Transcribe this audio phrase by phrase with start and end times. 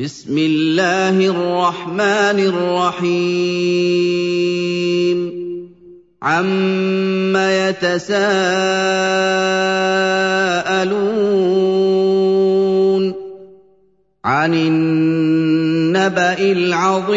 [0.00, 3.14] بسم الله الرحمن الرحيم.
[6.22, 8.34] عم يتساءلون
[14.24, 17.14] عن النبا العظيم.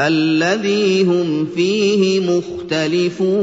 [0.00, 3.40] الذي هم فيه مختلفون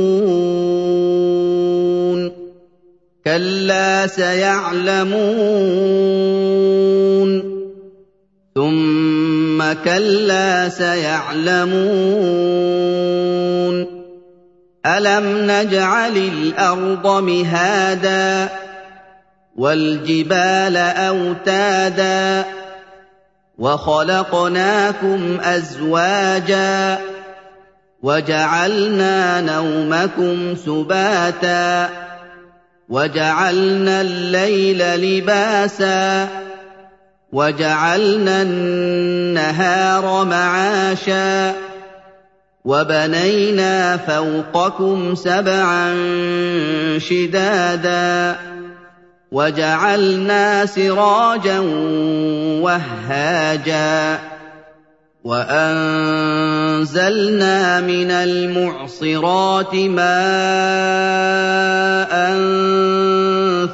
[3.27, 5.17] كلا سيعلمون
[8.55, 11.77] ثم كلا سيعلمون
[14.85, 18.49] الم نجعل الأرض مهادا
[19.55, 22.45] والجبال اوتادا
[23.57, 26.97] وخلقناكم ازواجا
[28.03, 31.89] وجعلنا نومكم سباتا
[32.89, 36.27] وجعلنا الليل لباسا
[37.31, 41.55] وجعلنا النهار معاشا
[42.65, 45.93] وبنينا فوقكم سبعا
[46.97, 48.35] شدادا
[49.31, 51.59] وجعلنا سراجا
[52.61, 54.19] وهاجا
[55.23, 56.79] وأنزلنا
[57.81, 61.06] من المعصرات ماء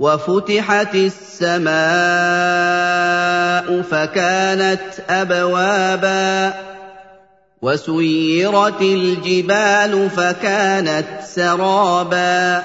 [0.00, 1.74] وفتحت السماء
[3.82, 6.54] فكانت أبوابا
[7.62, 12.62] وسيرت الجبال فكانت سرابا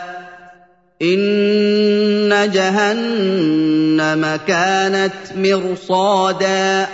[1.02, 6.88] إن جهنم كانت مرصادا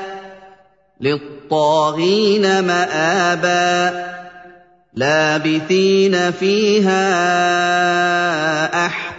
[1.02, 4.06] للطاغين مآبا
[4.94, 7.55] لابثين فيها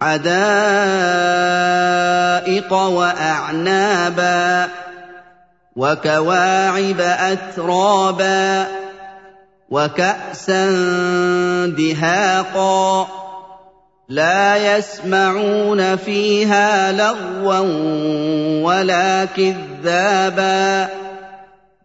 [0.00, 0.22] حدائق
[2.72, 4.68] وأعنابا
[5.76, 8.66] وكواعب أترابا
[9.70, 10.66] وكأسا
[11.78, 13.08] دهاقا
[14.08, 17.58] لا يسمعون فيها لغوا
[18.62, 20.88] ولا كذابا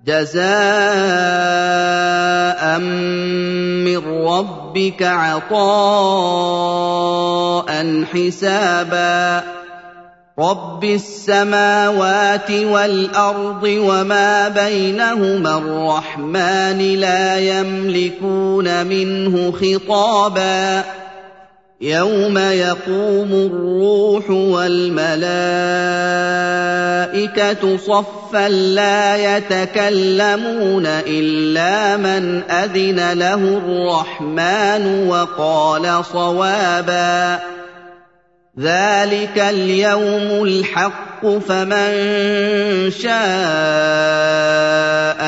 [0.06, 0.44] جزاء
[4.73, 5.53] ربك عطاء
[8.13, 9.44] حسابا.
[10.39, 20.83] رب السماوات والأرض وما بينهما الرحمن لا يملكون منه خطابا.
[21.83, 25.17] يوم يقوم الروح والملائكه
[27.77, 37.39] صفا لا يتكلمون الا من اذن له الرحمن وقال صوابا
[38.59, 41.91] ذلك اليوم الحق فمن
[42.91, 43.13] شاء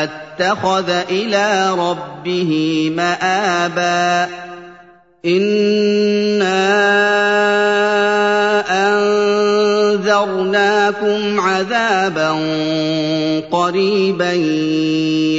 [0.04, 4.46] اتخذ إلى ربه مابا
[5.26, 6.76] انا
[9.96, 12.30] انذرناكم عذابا
[13.52, 14.32] قريبا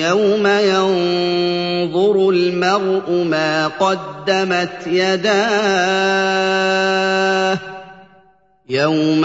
[0.08, 6.36] يوم ينظر المرء ما قدمت يداه
[8.68, 9.24] يَوْمَ